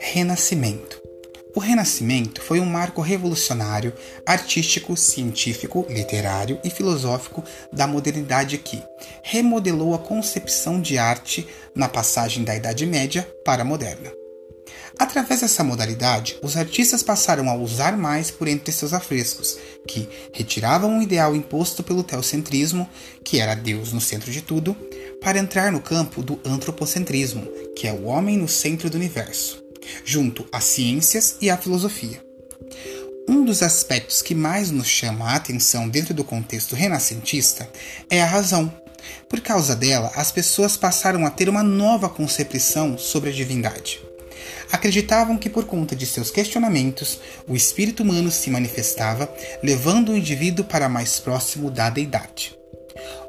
[0.00, 1.02] Renascimento.
[1.54, 3.92] O Renascimento foi um marco revolucionário,
[4.24, 8.82] artístico, científico, literário e filosófico da modernidade que
[9.22, 14.23] remodelou a concepção de arte na passagem da Idade Média para a moderna.
[14.98, 20.98] Através dessa modalidade, os artistas passaram a usar mais por entre seus afrescos, que retiravam
[20.98, 22.88] o ideal imposto pelo teocentrismo,
[23.24, 24.76] que era Deus no centro de tudo,
[25.20, 29.64] para entrar no campo do antropocentrismo, que é o homem no centro do universo
[30.04, 32.22] junto às ciências e à filosofia.
[33.28, 37.68] Um dos aspectos que mais nos chama a atenção dentro do contexto renascentista
[38.10, 38.72] é a razão.
[39.28, 44.00] Por causa dela, as pessoas passaram a ter uma nova concepção sobre a divindade.
[44.70, 50.64] Acreditavam que, por conta de seus questionamentos, o espírito humano se manifestava, levando o indivíduo
[50.64, 52.56] para mais próximo da deidade.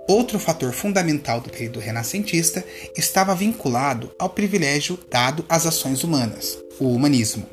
[0.08, 2.64] Outro fator fundamental do período renascentista
[2.96, 7.50] estava vinculado ao privilégio dado às ações humanas, o humanismo.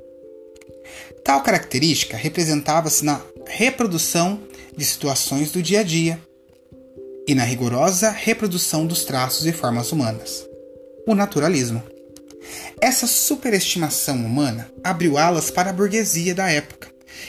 [1.24, 4.40] Tal característica representava-se na reprodução
[4.76, 6.20] de situações do dia a dia
[7.26, 10.46] e na rigorosa reprodução dos traços e formas humanas,
[11.06, 11.82] o naturalismo.
[12.80, 16.88] Essa superestimação humana abriu alas para a burguesia da época,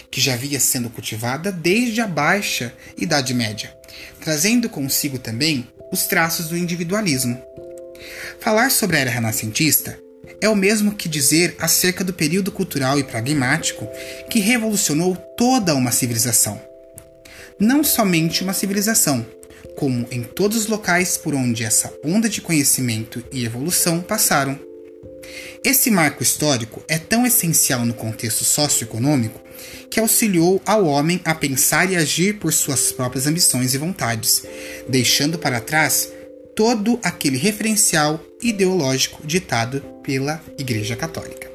[0.09, 3.75] que já havia sendo cultivada desde a baixa Idade Média,
[4.19, 7.41] trazendo consigo também os traços do individualismo.
[8.39, 9.97] Falar sobre a era renascentista
[10.41, 13.87] é o mesmo que dizer acerca do período cultural e pragmático
[14.29, 16.61] que revolucionou toda uma civilização.
[17.59, 19.25] Não somente uma civilização,
[19.75, 24.59] como em todos os locais por onde essa onda de conhecimento e evolução passaram.
[25.63, 29.41] Esse marco histórico é tão essencial no contexto socioeconômico
[29.89, 34.43] que auxiliou ao homem a pensar e agir por suas próprias ambições e vontades,
[34.89, 36.11] deixando para trás
[36.55, 41.52] todo aquele referencial ideológico ditado pela Igreja Católica.